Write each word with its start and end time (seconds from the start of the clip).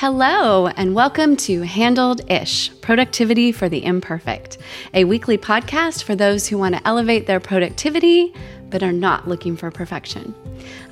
Hello, 0.00 0.68
and 0.68 0.94
welcome 0.94 1.36
to 1.38 1.62
Handled 1.62 2.20
Ish 2.30 2.70
Productivity 2.82 3.50
for 3.50 3.68
the 3.68 3.84
Imperfect, 3.84 4.56
a 4.94 5.02
weekly 5.02 5.36
podcast 5.36 6.04
for 6.04 6.14
those 6.14 6.46
who 6.46 6.56
want 6.56 6.76
to 6.76 6.86
elevate 6.86 7.26
their 7.26 7.40
productivity 7.40 8.32
but 8.70 8.84
are 8.84 8.92
not 8.92 9.26
looking 9.26 9.56
for 9.56 9.72
perfection. 9.72 10.36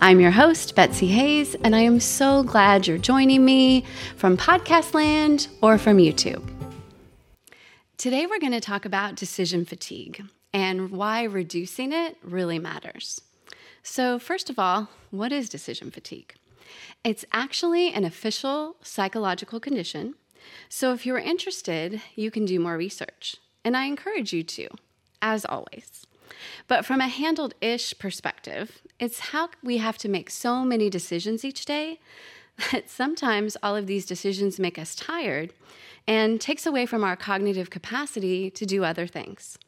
I'm 0.01 0.19
your 0.19 0.33
host, 0.33 0.75
Betsy 0.75 1.07
Hays, 1.07 1.55
and 1.55 1.77
I 1.77 1.83
am 1.83 2.01
so 2.01 2.43
glad 2.43 2.89
you're 2.89 2.99
joining 2.99 3.45
me 3.45 3.85
from 4.17 4.37
Podcast 4.37 4.93
Land 4.93 5.47
or 5.61 5.79
from 5.79 5.99
YouTube. 5.99 6.45
Today, 7.99 8.27
we're 8.27 8.41
going 8.41 8.51
to 8.51 8.61
talk 8.61 8.85
about 8.85 9.15
decision 9.15 9.65
fatigue 9.65 10.25
and 10.53 10.91
why 10.91 11.23
reducing 11.23 11.93
it 11.93 12.17
really 12.25 12.59
matters. 12.59 13.21
So, 13.85 14.19
first 14.19 14.51
of 14.51 14.59
all, 14.59 14.89
what 15.13 15.31
is 15.31 15.49
decision 15.49 15.93
fatigue? 15.93 16.35
It's 17.05 17.25
actually 17.33 17.93
an 17.93 18.05
official 18.05 18.77
psychological 18.83 19.61
condition. 19.61 20.15
So 20.69 20.93
if 20.93 21.07
you're 21.07 21.19
interested, 21.19 22.01
you 22.15 22.31
can 22.31 22.45
do 22.45 22.61
more 22.61 22.77
research. 22.77 23.37
And 23.65 23.77
I 23.77 23.85
encourage 23.85 24.33
you 24.33 24.43
to, 24.43 24.69
as 25.21 25.45
always. 25.45 26.07
But 26.69 26.85
from 26.85 27.01
a 27.01 27.09
handled 27.09 27.55
ish 27.61 27.99
perspective, 27.99 28.81
it's 28.99 29.31
how 29.31 29.51
we 29.63 29.79
have 29.79 29.99
to 29.99 30.09
make 30.09 30.31
so 30.31 30.65
many 30.65 30.91
decisions 30.91 31.45
each 31.45 31.65
day 31.65 32.01
that 32.73 32.89
sometimes 32.89 33.57
all 33.63 33.77
of 33.77 33.87
these 33.87 34.07
decisions 34.07 34.59
make 34.59 34.79
us 34.79 34.95
tired 34.95 35.53
and 36.07 36.41
takes 36.41 36.67
away 36.67 36.87
from 36.87 37.05
our 37.05 37.17
cognitive 37.17 37.71
capacity 37.71 38.51
to 38.51 38.65
do 38.65 38.85
other 38.85 39.07
things. 39.07 39.59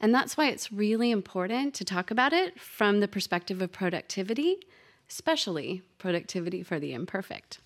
And 0.00 0.14
that's 0.14 0.36
why 0.36 0.48
it's 0.48 0.72
really 0.72 1.10
important 1.10 1.74
to 1.74 1.84
talk 1.84 2.10
about 2.10 2.32
it 2.32 2.60
from 2.60 3.00
the 3.00 3.08
perspective 3.08 3.60
of 3.62 3.72
productivity 3.72 4.58
especially 5.10 5.82
productivity 5.98 6.62
for 6.62 6.78
the 6.78 6.92
imperfect. 6.92 7.58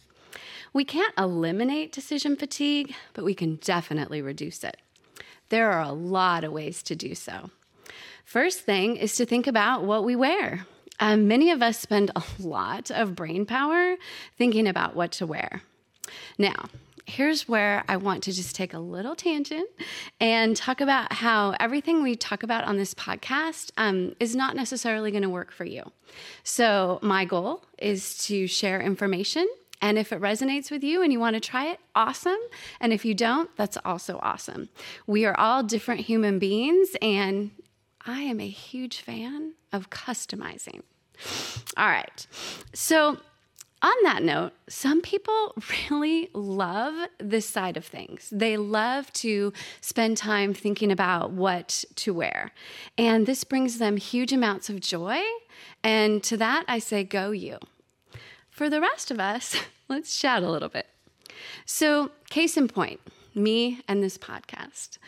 We 0.73 0.85
can't 0.85 1.15
eliminate 1.19 1.93
decision 1.93 2.37
fatigue, 2.37 2.95
but 3.13 3.25
we 3.25 3.35
can 3.35 3.57
definitely 3.57 4.23
reduce 4.23 4.63
it. 4.63 4.77
There 5.49 5.73
are 5.73 5.83
a 5.83 5.93
lot 5.93 6.45
of 6.45 6.53
ways 6.53 6.83
to 6.85 6.95
do 6.95 7.15
so. 7.15 7.51
First 8.25 8.61
thing 8.61 8.97
is 8.97 9.17
to 9.17 9.27
think 9.27 9.49
about 9.49 9.85
what 9.85 10.05
we 10.05 10.15
wear. 10.15 10.67
Um, 11.01 11.27
many 11.27 11.51
of 11.51 11.63
us 11.63 11.79
spend 11.79 12.13
a 12.15 12.23
lot 12.39 12.91
of 12.91 13.17
brain 13.17 13.47
power 13.47 13.97
thinking 14.37 14.69
about 14.69 14.95
what 14.95 15.13
to 15.13 15.27
wear. 15.27 15.63
Now, 16.39 16.67
here's 17.07 17.49
where 17.49 17.85
I 17.89 17.97
want 17.97 18.23
to 18.25 18.33
just 18.33 18.55
take 18.55 18.75
a 18.75 18.79
little 18.79 19.15
tangent 19.15 19.69
and 20.21 20.57
talk 20.57 20.81
about 20.81 21.13
how 21.13 21.55
everything 21.61 22.03
we 22.03 22.17
talk 22.17 22.43
about 22.43 22.65
on 22.65 22.77
this 22.77 22.95
podcast 22.95 23.71
um, 23.77 24.15
is 24.21 24.37
not 24.37 24.57
necessarily 24.57 25.11
going 25.11 25.23
to 25.23 25.29
work 25.29 25.53
for 25.53 25.65
you. 25.65 25.91
So, 26.43 26.99
my 27.03 27.25
goal 27.25 27.65
is 27.79 28.19
to 28.27 28.47
share 28.47 28.81
information. 28.81 29.49
And 29.83 29.97
if 29.97 30.13
it 30.13 30.21
resonates 30.21 30.71
with 30.71 30.85
you 30.85 31.03
and 31.03 31.13
you 31.13 31.19
want 31.19 31.35
to 31.35 31.41
try 31.41 31.69
it, 31.69 31.81
awesome. 31.95 32.39
And 32.81 32.93
if 32.93 33.05
you 33.05 33.15
don't, 33.15 33.55
that's 33.57 33.79
also 33.85 34.19
awesome. 34.23 34.69
We 35.07 35.25
are 35.25 35.39
all 35.39 35.63
different 35.63 36.03
human 36.03 36.39
beings, 36.39 36.91
and 37.01 37.51
I 38.05 38.23
am 38.23 38.41
a 38.41 38.49
huge 38.49 39.01
fan 39.01 39.55
of 39.73 39.89
customizing. 39.89 40.83
All 41.77 41.87
right. 41.87 42.27
So, 42.75 43.19
on 43.83 43.95
that 44.03 44.23
note, 44.23 44.53
some 44.69 45.01
people 45.01 45.55
really 45.91 46.29
love 46.35 47.09
this 47.19 47.47
side 47.47 47.77
of 47.77 47.85
things. 47.85 48.29
They 48.31 48.57
love 48.57 49.13
to 49.15 49.53
spend 49.81 50.17
time 50.17 50.53
thinking 50.53 50.93
about 50.93 51.33
what 51.33 51.85
to 51.97 52.13
wear. 52.13 52.53
And 52.99 53.27
this 53.27 53.45
brings 53.45 53.79
them 53.79 53.97
huge 53.97 54.33
amounts 54.33 54.69
of 54.69 54.81
joy. 54.81 55.21
And 55.83 56.23
to 56.25 56.37
that, 56.37 56.65
I 56.69 56.79
say, 56.79 57.05
go 57.05 57.31
you. 57.31 57.59
For 58.51 58.69
the 58.69 58.81
rest 58.81 59.11
of 59.11 59.19
us, 59.19 59.57
let's 59.89 60.19
chat 60.19 60.43
a 60.43 60.51
little 60.51 60.69
bit. 60.69 60.87
So, 61.65 62.11
case 62.29 62.57
in 62.57 62.69
point, 62.69 63.01
me 63.35 63.81
and 63.89 64.03
this 64.03 64.19
podcast. 64.19 64.99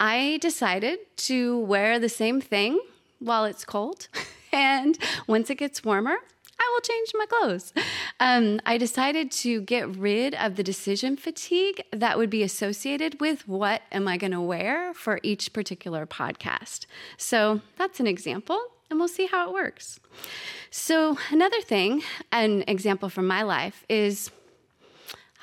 I 0.00 0.38
decided 0.40 0.98
to 1.18 1.58
wear 1.60 1.98
the 1.98 2.08
same 2.08 2.40
thing 2.40 2.80
while 3.18 3.44
it's 3.44 3.64
cold. 3.64 4.08
And 4.52 4.96
once 5.26 5.50
it 5.50 5.56
gets 5.56 5.84
warmer, 5.84 6.16
I 6.58 6.70
will 6.72 6.80
change 6.80 7.12
my 7.14 7.26
clothes. 7.26 7.72
Um, 8.18 8.60
I 8.64 8.78
decided 8.78 9.30
to 9.32 9.60
get 9.60 9.94
rid 9.94 10.34
of 10.34 10.56
the 10.56 10.62
decision 10.62 11.16
fatigue 11.16 11.82
that 11.92 12.16
would 12.16 12.30
be 12.30 12.42
associated 12.42 13.20
with 13.20 13.46
what 13.46 13.82
am 13.92 14.08
I 14.08 14.16
going 14.16 14.32
to 14.32 14.40
wear 14.40 14.94
for 14.94 15.20
each 15.22 15.52
particular 15.52 16.06
podcast. 16.06 16.86
So 17.16 17.60
that's 17.76 18.00
an 18.00 18.06
example, 18.06 18.58
and 18.90 18.98
we'll 18.98 19.08
see 19.08 19.26
how 19.26 19.48
it 19.48 19.52
works. 19.52 20.00
So, 20.70 21.18
another 21.30 21.60
thing, 21.60 22.02
an 22.32 22.64
example 22.66 23.08
from 23.08 23.26
my 23.26 23.42
life 23.42 23.84
is 23.88 24.30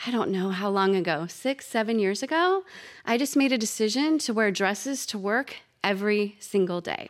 I 0.05 0.11
don't 0.11 0.31
know 0.31 0.49
how 0.49 0.69
long 0.69 0.95
ago, 0.95 1.27
six, 1.27 1.65
seven 1.65 1.97
years 1.97 2.21
ago, 2.21 2.63
I 3.05 3.17
just 3.17 3.37
made 3.37 3.53
a 3.53 3.57
decision 3.57 4.17
to 4.19 4.33
wear 4.33 4.51
dresses 4.51 5.05
to 5.07 5.17
work 5.17 5.57
every 5.83 6.35
single 6.39 6.81
day. 6.81 7.09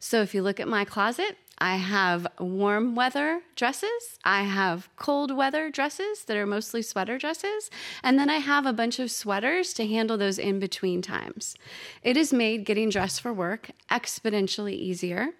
So 0.00 0.20
if 0.20 0.34
you 0.34 0.42
look 0.42 0.58
at 0.58 0.66
my 0.66 0.84
closet, 0.84 1.36
I 1.58 1.76
have 1.76 2.26
warm 2.38 2.94
weather 2.94 3.42
dresses. 3.56 4.18
I 4.24 4.42
have 4.42 4.88
cold 4.96 5.36
weather 5.36 5.70
dresses 5.70 6.24
that 6.24 6.36
are 6.36 6.46
mostly 6.46 6.82
sweater 6.82 7.18
dresses. 7.18 7.70
And 8.02 8.18
then 8.18 8.28
I 8.28 8.38
have 8.38 8.66
a 8.66 8.72
bunch 8.72 8.98
of 8.98 9.10
sweaters 9.10 9.72
to 9.74 9.86
handle 9.86 10.16
those 10.16 10.38
in 10.38 10.58
between 10.58 11.02
times. 11.02 11.54
It 12.02 12.16
has 12.16 12.32
made 12.32 12.64
getting 12.64 12.90
dressed 12.90 13.20
for 13.20 13.32
work 13.32 13.70
exponentially 13.90 14.74
easier. 14.74 15.30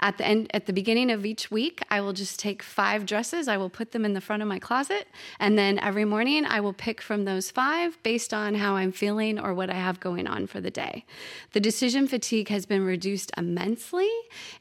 At 0.00 0.18
the 0.18 0.26
end 0.26 0.50
at 0.52 0.66
the 0.66 0.72
beginning 0.72 1.10
of 1.10 1.24
each 1.26 1.50
week, 1.50 1.82
I 1.90 2.00
will 2.00 2.12
just 2.12 2.38
take 2.38 2.62
5 2.62 3.06
dresses, 3.06 3.48
I 3.48 3.56
will 3.56 3.70
put 3.70 3.92
them 3.92 4.04
in 4.04 4.12
the 4.12 4.20
front 4.20 4.42
of 4.42 4.48
my 4.48 4.58
closet, 4.58 5.08
and 5.38 5.58
then 5.58 5.78
every 5.78 6.04
morning 6.04 6.44
I 6.44 6.60
will 6.60 6.72
pick 6.72 7.00
from 7.00 7.24
those 7.24 7.50
5 7.50 8.02
based 8.02 8.32
on 8.34 8.54
how 8.54 8.76
I'm 8.76 8.92
feeling 8.92 9.38
or 9.38 9.54
what 9.54 9.70
I 9.70 9.74
have 9.74 10.00
going 10.00 10.26
on 10.26 10.46
for 10.46 10.60
the 10.60 10.70
day. 10.70 11.04
The 11.52 11.60
decision 11.60 12.06
fatigue 12.06 12.48
has 12.48 12.66
been 12.66 12.84
reduced 12.84 13.30
immensely, 13.36 14.10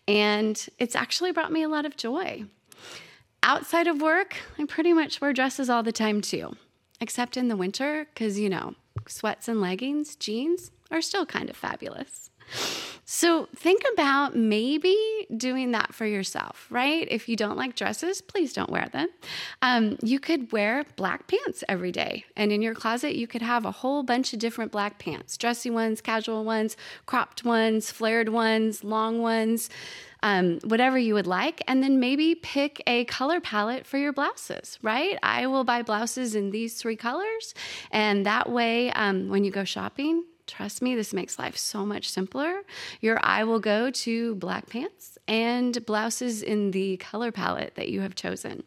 and 0.07 0.65
it's 0.79 0.95
actually 0.95 1.31
brought 1.31 1.51
me 1.51 1.63
a 1.63 1.69
lot 1.69 1.85
of 1.85 1.97
joy. 1.97 2.45
Outside 3.43 3.87
of 3.87 4.01
work, 4.01 4.37
I 4.57 4.65
pretty 4.65 4.93
much 4.93 5.21
wear 5.21 5.33
dresses 5.33 5.69
all 5.69 5.83
the 5.83 5.91
time 5.91 6.21
too, 6.21 6.55
except 6.99 7.37
in 7.37 7.47
the 7.47 7.55
winter 7.55 8.07
cuz 8.15 8.39
you 8.39 8.49
know, 8.49 8.75
sweats 9.07 9.47
and 9.47 9.61
leggings, 9.61 10.15
jeans 10.15 10.71
are 10.89 11.01
still 11.01 11.25
kind 11.25 11.49
of 11.49 11.55
fabulous. 11.55 12.31
So 13.07 13.47
think 13.55 13.83
about 13.93 14.35
maybe 14.35 14.97
doing 15.37 15.71
that 15.71 15.93
for 15.93 16.07
yourself, 16.07 16.65
right? 16.71 17.07
If 17.09 17.29
you 17.29 17.35
don't 17.35 17.55
like 17.55 17.75
dresses, 17.75 18.19
please 18.19 18.51
don't 18.51 18.71
wear 18.71 18.89
them. 18.91 19.09
Um, 19.61 19.97
you 20.01 20.19
could 20.19 20.51
wear 20.51 20.85
black 20.95 21.27
pants 21.27 21.63
every 21.69 21.91
day. 21.91 22.25
And 22.35 22.51
in 22.51 22.63
your 22.63 22.73
closet, 22.73 23.15
you 23.15 23.27
could 23.27 23.43
have 23.43 23.63
a 23.63 23.71
whole 23.71 24.01
bunch 24.01 24.33
of 24.33 24.39
different 24.39 24.71
black 24.71 24.97
pants 24.97 25.37
dressy 25.37 25.69
ones, 25.69 26.01
casual 26.01 26.43
ones, 26.43 26.75
cropped 27.05 27.45
ones, 27.45 27.91
flared 27.91 28.29
ones, 28.29 28.83
long 28.83 29.21
ones. 29.21 29.69
Um, 30.23 30.59
whatever 30.63 30.97
you 30.97 31.13
would 31.13 31.27
like, 31.27 31.61
and 31.67 31.83
then 31.83 31.99
maybe 31.99 32.33
pick 32.33 32.81
a 32.87 33.05
color 33.05 33.39
palette 33.39 33.85
for 33.85 33.99
your 33.99 34.11
blouses, 34.11 34.79
right? 34.81 35.19
I 35.21 35.45
will 35.45 35.63
buy 35.63 35.83
blouses 35.83 36.33
in 36.33 36.49
these 36.49 36.81
three 36.81 36.95
colors, 36.95 37.53
and 37.91 38.25
that 38.25 38.49
way, 38.49 38.91
um, 38.93 39.29
when 39.29 39.43
you 39.43 39.51
go 39.51 39.65
shopping, 39.65 40.23
Trust 40.47 40.81
me, 40.81 40.95
this 40.95 41.13
makes 41.13 41.39
life 41.39 41.57
so 41.57 41.85
much 41.85 42.09
simpler. 42.09 42.61
Your 43.01 43.19
eye 43.23 43.43
will 43.43 43.59
go 43.59 43.89
to 43.89 44.35
black 44.35 44.69
pants 44.69 45.17
and 45.27 45.83
blouses 45.85 46.43
in 46.43 46.71
the 46.71 46.97
color 46.97 47.31
palette 47.31 47.73
that 47.75 47.89
you 47.89 48.01
have 48.01 48.13
chosen. 48.13 48.63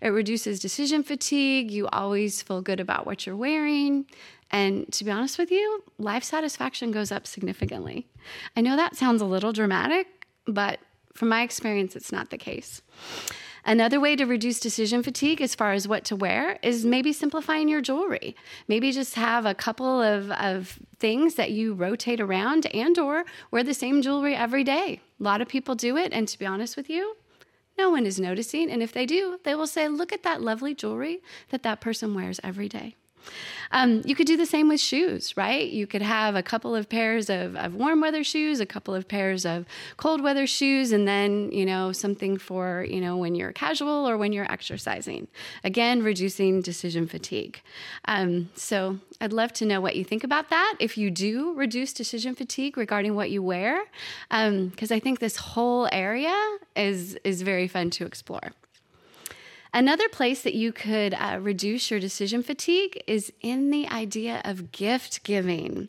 It 0.00 0.08
reduces 0.08 0.58
decision 0.58 1.02
fatigue. 1.02 1.70
You 1.70 1.86
always 1.88 2.40
feel 2.42 2.62
good 2.62 2.80
about 2.80 3.04
what 3.04 3.26
you're 3.26 3.36
wearing. 3.36 4.06
And 4.50 4.90
to 4.92 5.04
be 5.04 5.10
honest 5.10 5.38
with 5.38 5.50
you, 5.50 5.84
life 5.98 6.24
satisfaction 6.24 6.90
goes 6.90 7.12
up 7.12 7.26
significantly. 7.26 8.06
I 8.56 8.62
know 8.62 8.76
that 8.76 8.96
sounds 8.96 9.20
a 9.20 9.26
little 9.26 9.52
dramatic, 9.52 10.26
but 10.46 10.80
from 11.12 11.28
my 11.28 11.42
experience, 11.42 11.94
it's 11.94 12.12
not 12.12 12.30
the 12.30 12.38
case. 12.38 12.80
Another 13.68 14.00
way 14.00 14.16
to 14.16 14.24
reduce 14.24 14.60
decision 14.60 15.02
fatigue 15.02 15.42
as 15.42 15.54
far 15.54 15.74
as 15.74 15.86
what 15.86 16.02
to 16.04 16.16
wear 16.16 16.58
is 16.62 16.86
maybe 16.86 17.12
simplifying 17.12 17.68
your 17.68 17.82
jewelry. 17.82 18.34
Maybe 18.66 18.90
just 18.92 19.14
have 19.16 19.44
a 19.44 19.54
couple 19.54 20.00
of, 20.00 20.30
of 20.30 20.78
things 20.98 21.34
that 21.34 21.50
you 21.50 21.74
rotate 21.74 22.18
around 22.18 22.64
and 22.74 22.98
or 22.98 23.26
wear 23.50 23.62
the 23.62 23.74
same 23.74 24.00
jewelry 24.00 24.34
every 24.34 24.64
day. 24.64 25.02
A 25.20 25.22
lot 25.22 25.42
of 25.42 25.48
people 25.48 25.74
do 25.74 25.98
it, 25.98 26.14
and 26.14 26.26
to 26.28 26.38
be 26.38 26.46
honest 26.46 26.78
with 26.78 26.88
you, 26.88 27.14
no 27.76 27.90
one 27.90 28.06
is 28.06 28.18
noticing. 28.18 28.70
And 28.70 28.82
if 28.82 28.94
they 28.94 29.04
do, 29.04 29.38
they 29.44 29.54
will 29.54 29.66
say, 29.66 29.86
Look 29.86 30.14
at 30.14 30.22
that 30.22 30.40
lovely 30.40 30.74
jewelry 30.74 31.20
that 31.50 31.62
that 31.64 31.82
person 31.82 32.14
wears 32.14 32.40
every 32.42 32.70
day. 32.70 32.96
Um, 33.70 34.02
you 34.04 34.14
could 34.14 34.26
do 34.26 34.36
the 34.36 34.46
same 34.46 34.68
with 34.68 34.80
shoes, 34.80 35.36
right? 35.36 35.68
You 35.68 35.86
could 35.86 36.02
have 36.02 36.34
a 36.34 36.42
couple 36.42 36.74
of 36.74 36.88
pairs 36.88 37.28
of, 37.28 37.56
of 37.56 37.74
warm 37.74 38.00
weather 38.00 38.24
shoes, 38.24 38.60
a 38.60 38.66
couple 38.66 38.94
of 38.94 39.08
pairs 39.08 39.44
of 39.44 39.66
cold 39.96 40.22
weather 40.22 40.46
shoes, 40.46 40.92
and 40.92 41.06
then, 41.06 41.52
you 41.52 41.66
know, 41.66 41.92
something 41.92 42.38
for, 42.38 42.86
you 42.88 43.00
know, 43.00 43.16
when 43.16 43.34
you're 43.34 43.52
casual 43.52 44.08
or 44.08 44.16
when 44.16 44.32
you're 44.32 44.50
exercising. 44.50 45.28
Again, 45.64 46.02
reducing 46.02 46.62
decision 46.62 47.06
fatigue. 47.06 47.60
Um, 48.06 48.48
so 48.54 48.98
I'd 49.20 49.32
love 49.32 49.52
to 49.54 49.66
know 49.66 49.80
what 49.80 49.96
you 49.96 50.04
think 50.04 50.24
about 50.24 50.48
that. 50.50 50.76
If 50.78 50.96
you 50.96 51.10
do 51.10 51.52
reduce 51.54 51.92
decision 51.92 52.34
fatigue 52.34 52.76
regarding 52.76 53.14
what 53.14 53.30
you 53.30 53.42
wear, 53.42 53.84
because 54.30 54.90
um, 54.90 54.96
I 54.96 54.98
think 54.98 55.18
this 55.18 55.36
whole 55.36 55.88
area 55.92 56.34
is, 56.74 57.18
is 57.24 57.42
very 57.42 57.68
fun 57.68 57.90
to 57.90 58.06
explore. 58.06 58.52
Another 59.72 60.08
place 60.08 60.42
that 60.42 60.54
you 60.54 60.72
could 60.72 61.14
uh, 61.14 61.38
reduce 61.40 61.90
your 61.90 62.00
decision 62.00 62.42
fatigue 62.42 63.02
is 63.06 63.32
in 63.40 63.70
the 63.70 63.86
idea 63.88 64.40
of 64.44 64.72
gift 64.72 65.22
giving. 65.24 65.88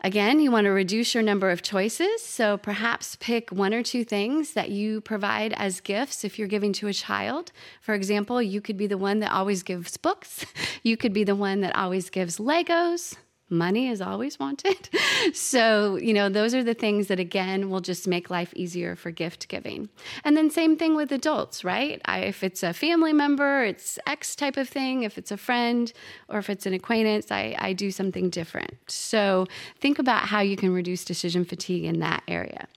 Again, 0.00 0.38
you 0.38 0.52
want 0.52 0.66
to 0.66 0.70
reduce 0.70 1.12
your 1.12 1.24
number 1.24 1.50
of 1.50 1.62
choices. 1.62 2.22
So 2.22 2.56
perhaps 2.56 3.16
pick 3.16 3.50
one 3.50 3.74
or 3.74 3.82
two 3.82 4.04
things 4.04 4.52
that 4.52 4.70
you 4.70 5.00
provide 5.00 5.52
as 5.54 5.80
gifts 5.80 6.24
if 6.24 6.38
you're 6.38 6.46
giving 6.46 6.72
to 6.74 6.86
a 6.86 6.92
child. 6.92 7.50
For 7.80 7.94
example, 7.94 8.40
you 8.40 8.60
could 8.60 8.76
be 8.76 8.86
the 8.86 8.98
one 8.98 9.18
that 9.20 9.32
always 9.32 9.64
gives 9.64 9.96
books, 9.96 10.46
you 10.82 10.96
could 10.96 11.12
be 11.12 11.24
the 11.24 11.34
one 11.34 11.62
that 11.62 11.74
always 11.74 12.10
gives 12.10 12.38
Legos 12.38 13.16
money 13.50 13.88
is 13.88 14.00
always 14.00 14.38
wanted. 14.38 14.88
so, 15.32 15.96
you 15.96 16.12
know, 16.12 16.28
those 16.28 16.54
are 16.54 16.62
the 16.62 16.74
things 16.74 17.08
that 17.08 17.18
again 17.18 17.70
will 17.70 17.80
just 17.80 18.06
make 18.06 18.30
life 18.30 18.52
easier 18.54 18.96
for 18.96 19.10
gift 19.10 19.48
giving. 19.48 19.88
And 20.24 20.36
then 20.36 20.50
same 20.50 20.76
thing 20.76 20.96
with 20.96 21.12
adults, 21.12 21.64
right? 21.64 22.00
I, 22.04 22.20
if 22.20 22.42
it's 22.42 22.62
a 22.62 22.72
family 22.72 23.12
member, 23.12 23.64
it's 23.64 23.98
X 24.06 24.36
type 24.36 24.56
of 24.56 24.68
thing. 24.68 25.02
If 25.02 25.18
it's 25.18 25.30
a 25.30 25.36
friend 25.36 25.92
or 26.28 26.38
if 26.38 26.50
it's 26.50 26.66
an 26.66 26.74
acquaintance, 26.74 27.30
I, 27.30 27.56
I 27.58 27.72
do 27.72 27.90
something 27.90 28.30
different. 28.30 28.76
So 28.86 29.46
think 29.80 29.98
about 29.98 30.24
how 30.24 30.40
you 30.40 30.56
can 30.56 30.72
reduce 30.72 31.04
decision 31.04 31.44
fatigue 31.44 31.84
in 31.84 32.00
that 32.00 32.22
area. 32.28 32.68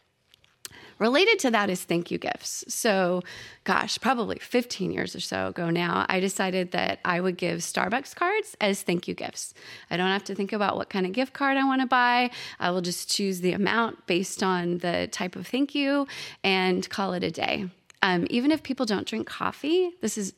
Related 1.01 1.39
to 1.39 1.49
that 1.49 1.71
is 1.71 1.83
thank 1.83 2.11
you 2.11 2.19
gifts. 2.19 2.63
So, 2.67 3.23
gosh, 3.63 3.99
probably 3.99 4.37
15 4.37 4.91
years 4.91 5.15
or 5.15 5.19
so 5.19 5.47
ago 5.47 5.71
now, 5.71 6.05
I 6.07 6.19
decided 6.19 6.73
that 6.73 6.99
I 7.03 7.19
would 7.19 7.37
give 7.37 7.61
Starbucks 7.61 8.13
cards 8.13 8.55
as 8.61 8.83
thank 8.83 9.07
you 9.07 9.15
gifts. 9.15 9.55
I 9.89 9.97
don't 9.97 10.11
have 10.11 10.23
to 10.25 10.35
think 10.35 10.53
about 10.53 10.77
what 10.77 10.91
kind 10.91 11.07
of 11.07 11.11
gift 11.11 11.33
card 11.33 11.57
I 11.57 11.63
want 11.63 11.81
to 11.81 11.87
buy. 11.87 12.29
I 12.59 12.69
will 12.69 12.81
just 12.81 13.09
choose 13.09 13.41
the 13.41 13.53
amount 13.53 14.05
based 14.05 14.43
on 14.43 14.77
the 14.77 15.09
type 15.11 15.35
of 15.35 15.47
thank 15.47 15.73
you 15.73 16.05
and 16.43 16.87
call 16.87 17.13
it 17.13 17.23
a 17.23 17.31
day. 17.31 17.65
Um, 18.03 18.27
even 18.29 18.51
if 18.51 18.61
people 18.61 18.85
don't 18.85 19.07
drink 19.07 19.25
coffee, 19.25 19.89
this 20.01 20.19
is 20.19 20.33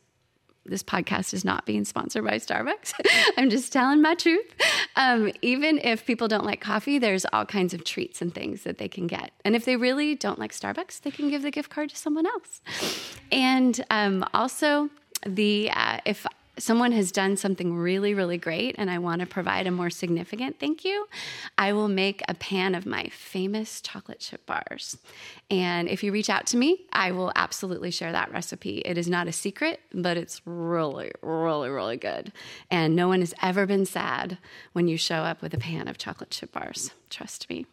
this 0.66 0.82
podcast 0.82 1.34
is 1.34 1.44
not 1.44 1.66
being 1.66 1.84
sponsored 1.84 2.24
by 2.24 2.36
Starbucks. 2.36 2.94
I'm 3.36 3.50
just 3.50 3.72
telling 3.72 4.00
my 4.00 4.14
truth. 4.14 4.54
Um, 4.96 5.32
even 5.42 5.78
if 5.78 6.06
people 6.06 6.28
don't 6.28 6.44
like 6.44 6.60
coffee, 6.60 6.98
there's 6.98 7.26
all 7.32 7.44
kinds 7.44 7.74
of 7.74 7.84
treats 7.84 8.22
and 8.22 8.34
things 8.34 8.62
that 8.62 8.78
they 8.78 8.88
can 8.88 9.06
get. 9.06 9.32
And 9.44 9.54
if 9.54 9.64
they 9.64 9.76
really 9.76 10.14
don't 10.14 10.38
like 10.38 10.52
Starbucks, 10.52 11.02
they 11.02 11.10
can 11.10 11.28
give 11.30 11.42
the 11.42 11.50
gift 11.50 11.70
card 11.70 11.90
to 11.90 11.96
someone 11.96 12.26
else. 12.26 12.62
And 13.30 13.84
um, 13.90 14.24
also, 14.32 14.88
the 15.26 15.70
uh, 15.70 15.98
if 16.04 16.26
someone 16.58 16.92
has 16.92 17.10
done 17.12 17.36
something 17.36 17.74
really, 17.74 18.14
really 18.14 18.38
great 18.38 18.74
and 18.78 18.90
I 18.90 18.98
want 18.98 19.20
to 19.20 19.26
provide 19.26 19.66
a 19.66 19.70
more 19.70 19.90
significant 19.90 20.58
thank 20.58 20.84
you, 20.84 21.08
I 21.58 21.72
will 21.72 21.88
make 21.88 22.22
a 22.28 22.34
pan 22.34 22.74
of 22.74 22.86
my 22.86 23.08
famous 23.08 23.80
chocolate 23.80 24.20
chip 24.20 24.46
bars. 24.46 24.96
And 25.50 25.88
if 25.88 26.02
you 26.02 26.12
reach 26.12 26.30
out 26.30 26.46
to 26.48 26.56
me, 26.56 26.86
I 26.92 27.12
will 27.12 27.32
absolutely 27.36 27.90
share 27.90 28.12
that 28.12 28.32
recipe. 28.32 28.78
It 28.78 28.98
is 28.98 29.08
not 29.08 29.28
a 29.28 29.32
secret, 29.32 29.80
but 29.92 30.16
it's 30.16 30.40
really, 30.44 31.12
really, 31.22 31.70
really 31.70 31.96
good. 31.96 32.32
And 32.70 32.94
no 32.94 33.08
one 33.08 33.20
has 33.20 33.34
ever 33.42 33.66
been 33.66 33.86
sad 33.86 34.38
when 34.72 34.88
you 34.88 34.96
show 34.96 35.16
up 35.16 35.42
with 35.42 35.54
a 35.54 35.58
pan 35.58 35.88
of 35.88 35.98
chocolate 35.98 36.30
chip 36.30 36.52
bars. 36.52 36.90
Trust 37.10 37.48
me. 37.48 37.66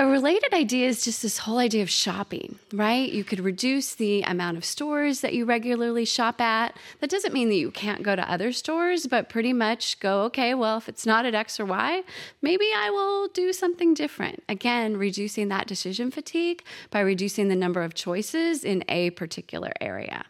A 0.00 0.06
related 0.06 0.54
idea 0.54 0.88
is 0.88 1.04
just 1.04 1.20
this 1.20 1.36
whole 1.36 1.58
idea 1.58 1.82
of 1.82 1.90
shopping, 1.90 2.58
right? 2.72 3.12
You 3.12 3.22
could 3.22 3.38
reduce 3.38 3.94
the 3.94 4.22
amount 4.22 4.56
of 4.56 4.64
stores 4.64 5.20
that 5.20 5.34
you 5.34 5.44
regularly 5.44 6.06
shop 6.06 6.40
at. 6.40 6.74
That 7.00 7.10
doesn't 7.10 7.34
mean 7.34 7.50
that 7.50 7.56
you 7.56 7.70
can't 7.70 8.02
go 8.02 8.16
to 8.16 8.32
other 8.32 8.50
stores, 8.50 9.06
but 9.06 9.28
pretty 9.28 9.52
much 9.52 10.00
go, 10.00 10.22
okay, 10.22 10.54
well, 10.54 10.78
if 10.78 10.88
it's 10.88 11.04
not 11.04 11.26
at 11.26 11.34
X 11.34 11.60
or 11.60 11.66
Y, 11.66 12.02
maybe 12.40 12.70
I 12.74 12.88
will 12.88 13.28
do 13.28 13.52
something 13.52 13.92
different. 13.92 14.42
Again, 14.48 14.96
reducing 14.96 15.48
that 15.48 15.66
decision 15.66 16.10
fatigue 16.10 16.64
by 16.90 17.00
reducing 17.00 17.48
the 17.48 17.54
number 17.54 17.82
of 17.82 17.92
choices 17.92 18.64
in 18.64 18.82
a 18.88 19.10
particular 19.10 19.74
area. 19.82 20.24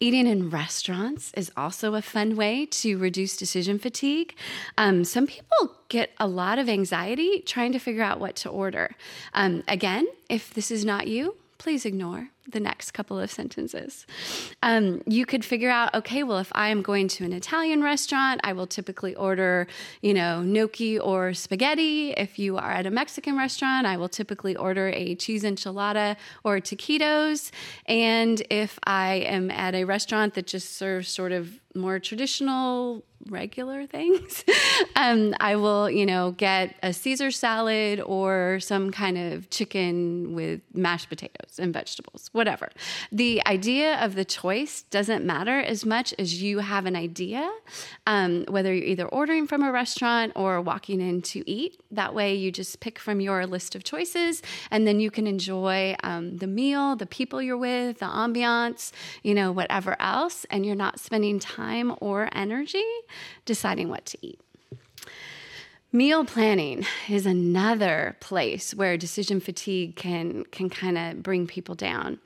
Eating 0.00 0.28
in 0.28 0.48
restaurants 0.48 1.32
is 1.34 1.50
also 1.56 1.96
a 1.96 2.02
fun 2.02 2.36
way 2.36 2.66
to 2.66 2.96
reduce 2.98 3.36
decision 3.36 3.80
fatigue. 3.80 4.36
Um, 4.76 5.02
some 5.04 5.26
people 5.26 5.74
get 5.88 6.12
a 6.18 6.26
lot 6.28 6.60
of 6.60 6.68
anxiety 6.68 7.42
trying 7.44 7.72
to 7.72 7.80
figure 7.80 8.04
out 8.04 8.20
what 8.20 8.36
to 8.36 8.48
order. 8.48 8.94
Um, 9.34 9.64
again, 9.66 10.06
if 10.28 10.54
this 10.54 10.70
is 10.70 10.84
not 10.84 11.08
you, 11.08 11.34
please 11.58 11.84
ignore 11.84 12.28
the 12.50 12.60
next 12.60 12.92
couple 12.92 13.18
of 13.18 13.30
sentences. 13.30 14.06
Um, 14.62 15.02
you 15.06 15.26
could 15.26 15.44
figure 15.44 15.70
out, 15.70 15.94
okay, 15.94 16.22
well, 16.22 16.38
if 16.38 16.50
I 16.54 16.68
am 16.68 16.82
going 16.82 17.08
to 17.08 17.24
an 17.24 17.32
Italian 17.32 17.82
restaurant, 17.82 18.40
I 18.42 18.52
will 18.54 18.66
typically 18.66 19.14
order, 19.14 19.66
you 20.00 20.14
know, 20.14 20.42
gnocchi 20.42 20.98
or 20.98 21.34
spaghetti. 21.34 22.12
If 22.12 22.38
you 22.38 22.56
are 22.56 22.70
at 22.70 22.86
a 22.86 22.90
Mexican 22.90 23.36
restaurant, 23.36 23.86
I 23.86 23.96
will 23.96 24.08
typically 24.08 24.56
order 24.56 24.88
a 24.88 25.14
cheese 25.16 25.42
enchilada 25.42 26.16
or 26.44 26.58
taquitos. 26.58 27.50
And 27.86 28.42
if 28.48 28.78
I 28.84 29.16
am 29.16 29.50
at 29.50 29.74
a 29.74 29.84
restaurant 29.84 30.34
that 30.34 30.46
just 30.46 30.76
serves 30.76 31.08
sort 31.08 31.32
of 31.32 31.60
more 31.74 31.98
traditional 31.98 33.04
regular 33.30 33.86
things. 33.86 34.44
um, 34.96 35.34
I 35.40 35.56
will, 35.56 35.90
you 35.90 36.06
know, 36.06 36.32
get 36.32 36.76
a 36.82 36.92
Caesar 36.92 37.30
salad 37.30 38.00
or 38.00 38.58
some 38.60 38.90
kind 38.90 39.18
of 39.18 39.50
chicken 39.50 40.34
with 40.34 40.60
mashed 40.74 41.08
potatoes 41.08 41.58
and 41.58 41.72
vegetables, 41.72 42.30
whatever. 42.32 42.70
The 43.12 43.42
idea 43.46 44.02
of 44.02 44.14
the 44.14 44.24
choice 44.24 44.82
doesn't 44.82 45.24
matter 45.24 45.58
as 45.60 45.84
much 45.84 46.14
as 46.18 46.42
you 46.42 46.58
have 46.58 46.86
an 46.86 46.96
idea, 46.96 47.50
um, 48.06 48.44
whether 48.48 48.74
you're 48.74 48.86
either 48.86 49.06
ordering 49.06 49.46
from 49.46 49.62
a 49.62 49.72
restaurant 49.72 50.32
or 50.34 50.60
walking 50.60 51.00
in 51.00 51.22
to 51.22 51.48
eat. 51.48 51.80
That 51.90 52.14
way, 52.14 52.34
you 52.34 52.50
just 52.50 52.80
pick 52.80 52.98
from 52.98 53.20
your 53.20 53.46
list 53.46 53.74
of 53.74 53.84
choices 53.84 54.42
and 54.70 54.86
then 54.86 55.00
you 55.00 55.10
can 55.10 55.26
enjoy 55.26 55.96
um, 56.02 56.38
the 56.38 56.46
meal, 56.46 56.96
the 56.96 57.06
people 57.06 57.42
you're 57.42 57.56
with, 57.56 57.98
the 57.98 58.06
ambiance, 58.06 58.92
you 59.22 59.34
know, 59.34 59.52
whatever 59.52 59.96
else, 60.00 60.46
and 60.50 60.64
you're 60.64 60.74
not 60.74 61.00
spending 61.00 61.38
time 61.38 61.94
or 62.00 62.28
energy 62.32 62.84
deciding 63.44 63.88
what 63.88 64.06
to 64.06 64.18
eat. 64.22 64.40
Meal 65.90 66.24
planning 66.26 66.84
is 67.08 67.24
another 67.24 68.16
place 68.20 68.74
where 68.74 68.98
decision 68.98 69.40
fatigue 69.40 69.96
can 69.96 70.44
can 70.44 70.68
kind 70.68 70.98
of 70.98 71.22
bring 71.22 71.46
people 71.46 71.74
down. 71.74 72.18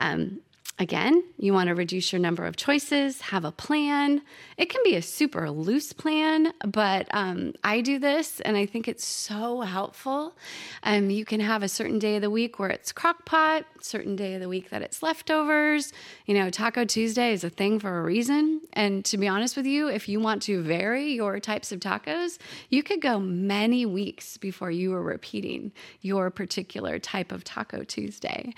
Um, 0.00 0.40
Again, 0.76 1.22
you 1.38 1.52
want 1.52 1.68
to 1.68 1.74
reduce 1.76 2.12
your 2.12 2.18
number 2.18 2.44
of 2.44 2.56
choices, 2.56 3.20
have 3.20 3.44
a 3.44 3.52
plan. 3.52 4.22
It 4.56 4.70
can 4.70 4.80
be 4.82 4.96
a 4.96 5.02
super 5.02 5.48
loose 5.48 5.92
plan, 5.92 6.52
but 6.66 7.06
um, 7.12 7.54
I 7.62 7.80
do 7.80 8.00
this 8.00 8.40
and 8.40 8.56
I 8.56 8.66
think 8.66 8.88
it's 8.88 9.04
so 9.04 9.60
helpful. 9.60 10.36
Um, 10.82 11.10
you 11.10 11.24
can 11.24 11.38
have 11.38 11.62
a 11.62 11.68
certain 11.68 12.00
day 12.00 12.16
of 12.16 12.22
the 12.22 12.30
week 12.30 12.58
where 12.58 12.70
it's 12.70 12.90
crock 12.90 13.24
pot, 13.24 13.66
certain 13.80 14.16
day 14.16 14.34
of 14.34 14.40
the 14.40 14.48
week 14.48 14.70
that 14.70 14.82
it's 14.82 15.00
leftovers. 15.00 15.92
You 16.26 16.34
know, 16.34 16.50
Taco 16.50 16.84
Tuesday 16.84 17.32
is 17.32 17.44
a 17.44 17.50
thing 17.50 17.78
for 17.78 18.00
a 18.00 18.02
reason. 18.02 18.60
And 18.72 19.04
to 19.04 19.16
be 19.16 19.28
honest 19.28 19.56
with 19.56 19.66
you, 19.66 19.86
if 19.86 20.08
you 20.08 20.18
want 20.18 20.42
to 20.42 20.60
vary 20.60 21.12
your 21.12 21.38
types 21.38 21.70
of 21.70 21.78
tacos, 21.78 22.38
you 22.68 22.82
could 22.82 23.00
go 23.00 23.20
many 23.20 23.86
weeks 23.86 24.38
before 24.38 24.72
you 24.72 24.92
are 24.94 25.02
repeating 25.02 25.70
your 26.00 26.30
particular 26.30 26.98
type 26.98 27.30
of 27.30 27.44
Taco 27.44 27.84
Tuesday. 27.84 28.52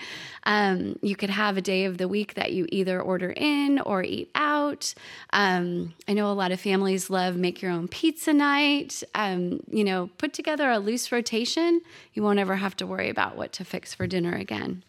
Um, 0.45 0.97
you 1.03 1.15
could 1.15 1.29
have 1.29 1.57
a 1.57 1.61
day 1.61 1.85
of 1.85 1.99
the 1.99 2.06
week 2.07 2.33
that 2.35 2.53
you 2.53 2.65
either 2.71 3.01
order 3.01 3.33
in 3.35 3.79
or 3.79 4.03
eat 4.03 4.29
out. 4.35 4.93
Um, 5.31 5.93
I 6.07 6.13
know 6.13 6.31
a 6.31 6.33
lot 6.33 6.51
of 6.51 6.59
families 6.59 7.09
love 7.09 7.35
make 7.35 7.61
your 7.61 7.71
own 7.71 7.87
pizza 7.87 8.33
night. 8.33 9.03
Um, 9.15 9.61
you 9.69 9.83
know, 9.83 10.09
put 10.17 10.33
together 10.33 10.69
a 10.69 10.79
loose 10.79 11.11
rotation. 11.11 11.81
You 12.13 12.23
won't 12.23 12.39
ever 12.39 12.55
have 12.55 12.75
to 12.77 12.87
worry 12.87 13.09
about 13.09 13.37
what 13.37 13.53
to 13.53 13.65
fix 13.65 13.93
for 13.93 14.07
dinner 14.07 14.33
again. 14.33 14.83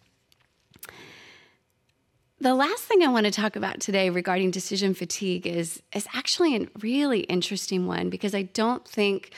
The 2.41 2.55
last 2.55 2.85
thing 2.85 3.03
I 3.03 3.09
want 3.09 3.27
to 3.27 3.33
talk 3.33 3.57
about 3.57 3.81
today 3.81 4.11
regarding 4.11 4.53
decision 4.53 4.95
fatigue 4.95 5.45
is, 5.45 5.83
is 5.93 6.07
actually 6.15 6.55
a 6.57 6.69
really 6.81 7.21
interesting 7.21 7.87
one 7.87 8.11
because 8.11 8.33
I 8.33 8.43
don't 8.43 8.87
think 8.87 9.33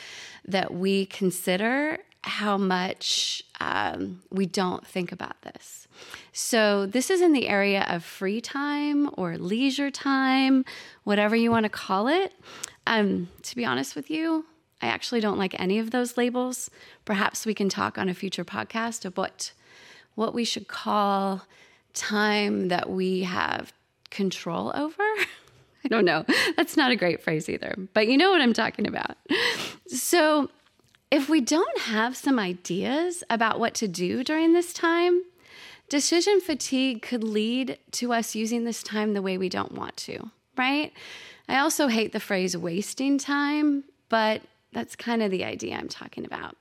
that 0.46 0.74
we 0.74 1.06
consider 1.06 1.98
how 2.22 2.58
much 2.58 3.42
um, 3.58 4.22
we 4.30 4.44
don't 4.44 4.86
think 4.86 5.12
about 5.12 5.40
this. 5.42 5.88
So, 6.32 6.86
this 6.86 7.10
is 7.10 7.20
in 7.20 7.32
the 7.32 7.48
area 7.48 7.84
of 7.88 8.04
free 8.04 8.40
time 8.40 9.10
or 9.14 9.36
leisure 9.36 9.90
time, 9.90 10.64
whatever 11.04 11.34
you 11.34 11.50
want 11.50 11.64
to 11.64 11.70
call 11.70 12.06
it. 12.06 12.32
Um, 12.86 13.28
to 13.42 13.56
be 13.56 13.64
honest 13.64 13.96
with 13.96 14.10
you, 14.10 14.44
I 14.80 14.86
actually 14.86 15.20
don't 15.20 15.38
like 15.38 15.58
any 15.58 15.78
of 15.78 15.90
those 15.90 16.16
labels. 16.16 16.70
Perhaps 17.04 17.46
we 17.46 17.54
can 17.54 17.68
talk 17.68 17.98
on 17.98 18.08
a 18.08 18.14
future 18.14 18.44
podcast 18.44 19.04
of 19.04 19.16
what, 19.16 19.52
what 20.14 20.32
we 20.32 20.44
should 20.44 20.68
call 20.68 21.42
time 21.94 22.68
that 22.68 22.88
we 22.88 23.22
have 23.22 23.72
control 24.10 24.72
over. 24.74 24.94
I 25.84 25.88
don't 25.88 26.04
know. 26.04 26.24
That's 26.56 26.76
not 26.76 26.90
a 26.90 26.96
great 26.96 27.22
phrase 27.22 27.48
either, 27.48 27.74
but 27.94 28.06
you 28.06 28.16
know 28.16 28.30
what 28.30 28.40
I'm 28.40 28.52
talking 28.52 28.86
about. 28.86 29.16
So, 29.86 30.50
if 31.10 31.28
we 31.28 31.40
don't 31.40 31.78
have 31.80 32.16
some 32.16 32.38
ideas 32.38 33.24
about 33.28 33.58
what 33.58 33.74
to 33.74 33.88
do 33.88 34.22
during 34.22 34.52
this 34.52 34.72
time, 34.72 35.22
decision 35.90 36.40
fatigue 36.40 37.02
could 37.02 37.22
lead 37.22 37.78
to 37.90 38.14
us 38.14 38.34
using 38.34 38.64
this 38.64 38.82
time 38.82 39.12
the 39.12 39.20
way 39.20 39.36
we 39.36 39.50
don't 39.50 39.72
want 39.72 39.98
to, 39.98 40.30
right? 40.56 40.92
I 41.48 41.58
also 41.58 41.88
hate 41.88 42.12
the 42.12 42.20
phrase 42.20 42.56
wasting 42.56 43.18
time, 43.18 43.84
but 44.08 44.40
that's 44.72 44.96
kind 44.96 45.22
of 45.22 45.30
the 45.30 45.44
idea 45.44 45.76
I'm 45.76 45.88
talking 45.88 46.24
about. 46.24 46.56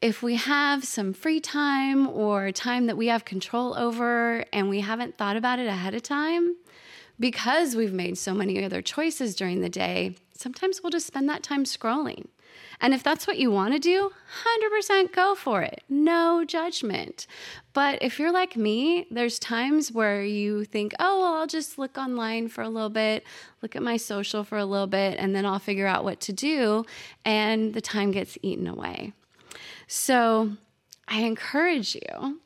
if 0.00 0.22
we 0.22 0.36
have 0.36 0.84
some 0.84 1.12
free 1.12 1.40
time 1.40 2.08
or 2.08 2.52
time 2.52 2.86
that 2.86 2.96
we 2.96 3.08
have 3.08 3.24
control 3.24 3.76
over 3.76 4.44
and 4.52 4.68
we 4.68 4.80
haven't 4.80 5.18
thought 5.18 5.36
about 5.36 5.58
it 5.58 5.66
ahead 5.66 5.94
of 5.94 6.02
time, 6.02 6.56
because 7.18 7.76
we've 7.76 7.92
made 7.92 8.16
so 8.16 8.32
many 8.32 8.64
other 8.64 8.80
choices 8.80 9.34
during 9.34 9.60
the 9.60 9.68
day, 9.68 10.16
sometimes 10.32 10.82
we'll 10.82 10.90
just 10.90 11.06
spend 11.06 11.28
that 11.28 11.42
time 11.42 11.64
scrolling. 11.64 12.26
And 12.80 12.94
if 12.94 13.02
that's 13.02 13.26
what 13.26 13.38
you 13.38 13.50
want 13.50 13.74
to 13.74 13.78
do, 13.78 14.10
100% 14.82 15.12
go 15.12 15.34
for 15.34 15.62
it. 15.62 15.82
No 15.88 16.44
judgment. 16.44 17.26
But 17.72 18.02
if 18.02 18.18
you're 18.18 18.32
like 18.32 18.56
me, 18.56 19.06
there's 19.10 19.38
times 19.38 19.92
where 19.92 20.24
you 20.24 20.64
think, 20.64 20.94
oh, 20.98 21.20
well, 21.20 21.34
I'll 21.34 21.46
just 21.46 21.78
look 21.78 21.98
online 21.98 22.48
for 22.48 22.62
a 22.62 22.68
little 22.68 22.90
bit, 22.90 23.24
look 23.60 23.76
at 23.76 23.82
my 23.82 23.96
social 23.96 24.44
for 24.44 24.56
a 24.56 24.64
little 24.64 24.86
bit, 24.86 25.18
and 25.18 25.34
then 25.34 25.44
I'll 25.44 25.58
figure 25.58 25.86
out 25.86 26.04
what 26.04 26.20
to 26.22 26.32
do. 26.32 26.84
And 27.24 27.74
the 27.74 27.82
time 27.82 28.12
gets 28.12 28.38
eaten 28.42 28.66
away. 28.66 29.12
So 29.86 30.52
I 31.06 31.20
encourage 31.20 31.94
you 31.94 32.40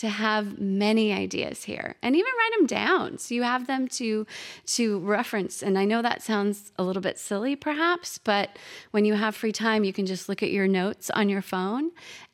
to 0.00 0.08
have 0.08 0.58
many 0.58 1.12
ideas 1.12 1.64
here 1.64 1.94
and 2.02 2.16
even 2.16 2.32
write 2.38 2.58
them 2.58 2.66
down. 2.66 3.18
So 3.18 3.34
you 3.34 3.42
have 3.42 3.66
them 3.66 3.86
to 3.88 4.26
to 4.66 4.98
reference. 5.00 5.62
And 5.62 5.78
i 5.78 5.84
know 5.84 6.00
that 6.00 6.22
sounds 6.22 6.72
a 6.78 6.82
little 6.82 7.02
bit 7.02 7.18
silly 7.18 7.54
perhaps 7.54 8.18
but 8.18 8.58
when 8.92 9.04
you 9.04 9.14
have 9.14 9.36
free 9.36 9.52
time 9.52 9.84
you 9.84 9.92
can 9.92 10.06
just 10.06 10.28
look 10.28 10.42
at 10.42 10.50
your 10.50 10.66
notes 10.66 11.10
on 11.10 11.28
your 11.28 11.42
phone. 11.42 11.90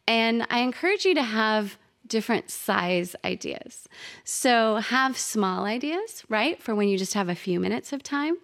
And 0.07 0.47
i 0.49 0.61
encourage 0.61 1.05
you 1.05 1.15
to 1.15 1.23
have 1.23 1.77
different 2.07 2.53
size 2.53 3.17
ideas. 3.25 3.89
So 4.23 4.77
have 4.77 5.19
small 5.19 5.65
ideas 5.65 6.23
right 6.29 6.63
for 6.63 6.73
when 6.73 6.87
you 6.89 6.97
just 6.97 7.15
have 7.15 7.29
a 7.29 7.35
few 7.35 7.59
minutes 7.59 7.93
of 7.93 8.05
time 8.05 8.37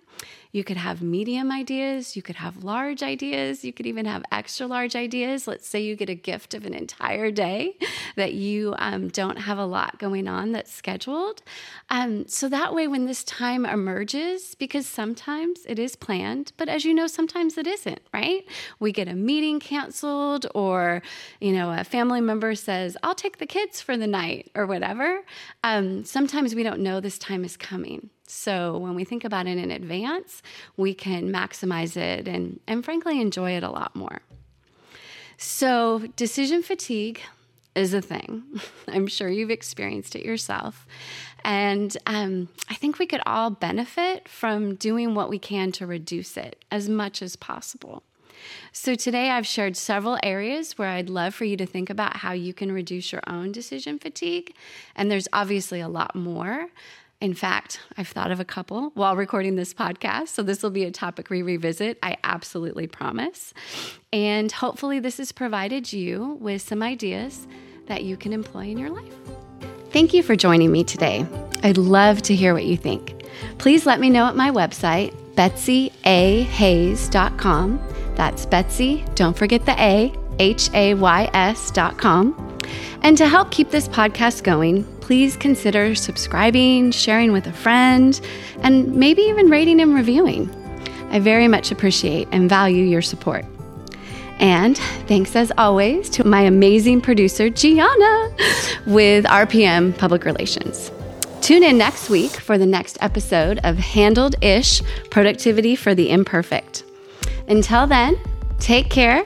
you 0.53 0.63
could 0.63 0.77
have 0.77 1.01
medium 1.01 1.51
ideas, 1.51 2.15
you 2.15 2.21
could 2.21 2.37
have 2.37 2.63
large 2.63 3.03
ideas, 3.03 3.65
you 3.65 3.73
could 3.73 3.87
even 3.87 4.05
have 4.05 4.23
extra 4.31 4.67
large 4.67 4.95
ideas. 4.95 5.49
Let's 5.49 5.67
say 5.67 5.81
you 5.81 5.97
get 5.97 6.11
a 6.11 6.15
gift 6.15 6.53
of 6.53 6.67
an 6.67 6.75
entire 6.75 7.31
day 7.31 7.79
that 8.17 8.35
you 8.35 8.75
um, 8.79 9.09
don't 9.09 9.39
have 9.39 9.57
a 9.57 9.65
lot 9.65 9.99
going 9.99 10.29
on 10.29 10.53
that's 10.53 10.71
scheduled. 10.71 11.43
Um, 11.89 12.29
so 12.29 12.51
that 12.51 12.75
way, 12.75 12.87
when 12.87 13.07
this 13.07 13.25
time 13.25 13.65
emerges, 13.65 14.55
because 14.55 14.87
sometimes 14.87 15.61
it 15.67 15.79
is 15.79 15.97
planned, 15.97 16.53
but 16.59 16.69
as 16.69 16.85
you 16.85 16.93
know, 16.93 17.07
sometimes 17.07 17.57
it 17.57 17.67
isn't, 17.67 18.03
right? 18.13 18.47
We 18.79 18.93
get 18.93 19.09
a 19.09 19.15
meeting 19.15 19.59
canceled, 19.59 20.47
or, 20.55 21.03
you 21.41 21.53
know, 21.53 21.73
a 21.73 21.83
family 21.83 22.21
member 22.21 22.55
says, 22.55 22.97
I'll 23.03 23.15
take 23.15 23.39
the 23.39 23.47
kids 23.47 23.81
for 23.81 23.97
the 23.97 24.07
night, 24.07 24.51
or 24.55 24.67
whatever. 24.67 25.23
Um, 25.65 26.05
sometimes 26.05 26.55
we 26.55 26.63
don't 26.63 26.81
know 26.81 27.01
this 27.01 27.19
time 27.19 27.43
is 27.43 27.57
coming. 27.57 28.11
So 28.33 28.79
when 28.79 28.95
we 28.95 29.05
think 29.05 29.25
about 29.25 29.47
it 29.47 29.59
in 29.59 29.71
advance, 29.71 30.43
we 30.77 30.95
can 30.95 31.31
maximize 31.31 31.97
it 31.97 32.27
and, 32.27 32.61
and 32.67 32.85
frankly 32.85 33.21
enjoy 33.21 33.53
it 33.53 33.63
a 33.63 33.71
lot 33.71 33.95
more. 33.95 34.23
So, 35.37 36.07
decision 36.17 36.63
fatigue 36.63 37.21
is 37.75 37.93
a 37.93 38.01
thing. 38.01 38.45
I'm 38.89 39.07
sure 39.07 39.29
you've 39.29 39.51
experienced 39.51 40.17
it 40.17 40.25
yourself. 40.25 40.87
And 41.45 41.97
um, 42.07 42.49
I 42.71 42.75
think 42.75 42.99
we 42.99 43.07
could 43.07 43.23
all 43.27 43.51
benefit 43.51 44.29
from 44.29 44.77
doing 44.77 45.15
what 45.15 45.29
we 45.29 45.39
can 45.39 45.73
to 45.73 45.87
reduce 45.87 46.37
it 46.37 46.65
as 46.71 46.89
much 46.89 47.23
as 47.23 47.37
possible. 47.37 48.03
So, 48.73 48.95
today 48.95 49.31
I've 49.31 49.47
shared 49.47 49.77
several 49.77 50.19
areas 50.23 50.79
where 50.79 50.89
I'd 50.89 51.11
love 51.11 51.35
for 51.35 51.45
you 51.45 51.57
to 51.59 51.67
think 51.67 51.91
about 51.91 52.19
how 52.19 52.33
you 52.33 52.55
can 52.55 52.73
reduce 52.73 53.13
your 53.13 53.23
own 53.27 53.53
decision 53.53 53.99
fatigue. 53.99 54.55
And 54.97 55.11
there's 55.11 55.29
obviously 55.33 55.81
a 55.81 55.89
lot 55.89 56.15
more. 56.15 56.69
In 57.23 57.33
fact, 57.35 57.81
I've 57.97 58.09
thought 58.09 58.33
of 58.33 58.41
a 58.41 58.45
couple 58.45 58.91
while 58.95 59.15
recording 59.15 59.55
this 59.55 59.73
podcast. 59.73 60.31
So, 60.31 60.43
this 60.43 60.61
will 60.61 60.71
be 60.71 60.83
a 60.83 60.91
topic 60.91 61.31
we 61.31 61.43
revisit, 61.43 61.97
I 62.03 62.17
absolutely 62.25 62.89
promise. 62.89 63.55
And 64.13 64.51
hopefully, 64.51 64.99
this 64.99 65.19
has 65.19 65.31
provided 65.31 65.93
you 65.93 66.37
with 66.41 66.63
some 66.63 66.83
ideas 66.83 67.47
that 67.87 68.03
you 68.03 68.17
can 68.17 68.33
employ 68.33 68.63
in 68.63 68.77
your 68.77 68.91
life. 68.91 69.15
Thank 69.91 70.13
you 70.13 70.25
for 70.25 70.35
joining 70.35 70.73
me 70.73 70.83
today. 70.83 71.25
I'd 71.63 71.79
love 71.79 72.23
to 72.23 72.35
hear 72.35 72.55
what 72.55 72.65
you 72.65 72.77
think. 72.77 73.23
Please 73.59 73.87
let 73.87 74.01
me 74.01 74.11
know 74.11 74.27
at 74.27 74.35
my 74.35 74.51
website, 74.51 75.15
betsyahays.com. 75.37 77.89
That's 78.17 78.47
Betsy, 78.47 79.05
don't 79.15 79.37
forget 79.37 79.65
the 79.65 79.81
A, 79.81 80.13
H 80.41 80.71
A 80.75 80.95
Y 80.95 81.31
S.com. 81.33 82.52
And 83.03 83.17
to 83.19 83.29
help 83.29 83.51
keep 83.51 83.71
this 83.71 83.89
podcast 83.89 84.45
going, 84.45 84.85
please 85.01 85.37
consider 85.37 85.95
subscribing, 85.95 86.91
sharing 86.93 87.33
with 87.33 87.47
a 87.47 87.53
friend, 87.53 88.21
and 88.63 88.95
maybe 88.95 89.23
even 89.23 89.51
rating 89.51 89.81
and 89.81 89.95
reviewing. 89.95 90.51
I 91.11 91.19
very 91.19 91.49
much 91.49 91.71
appreciate 91.71 92.29
and 92.33 92.49
value 92.49 92.85
your 92.85 93.03
support. 93.03 93.45
And 94.39 94.77
thanks 95.07 95.37
as 95.37 95.53
always 95.59 96.09
to 96.11 96.25
my 96.25 96.41
amazing 96.41 97.01
producer, 97.01 97.51
Gianna, 97.51 98.35
with 98.87 99.25
RPM 99.27 99.97
Public 99.99 100.25
Relations. 100.25 100.91
Tune 101.43 101.63
in 101.63 101.77
next 101.77 102.09
week 102.09 102.31
for 102.31 102.57
the 102.57 102.67
next 102.67 102.97
episode 103.01 103.59
of 103.65 103.77
Handled 103.77 104.37
Ish 104.41 104.81
Productivity 105.11 105.77
for 105.77 105.95
the 105.95 106.11
Imperfect. 106.11 106.85
Until 107.49 107.87
then, 107.87 108.17
take 108.59 108.91
care 108.91 109.25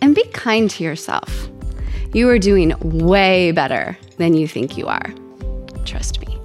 and 0.00 0.14
be 0.14 0.24
kind 0.28 0.70
to 0.70 0.84
yourself. 0.84 1.48
You 2.14 2.28
are 2.28 2.38
doing 2.38 2.74
way 2.80 3.50
better 3.50 3.98
than 4.18 4.34
you 4.34 4.46
think 4.46 4.78
you 4.78 4.86
are. 4.86 5.12
Trust 5.84 6.20
me. 6.20 6.38